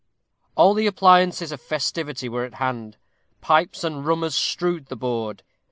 All 0.55 0.73
the 0.73 0.87
appliances 0.87 1.51
of 1.51 1.61
festivity 1.61 2.27
were 2.27 2.43
at 2.43 2.55
hand. 2.55 2.97
Pipes 3.39 3.83
and 3.83 4.03
rummers 4.03 4.33
strewed 4.35 4.87
the 4.87 4.95
board. 4.95 5.43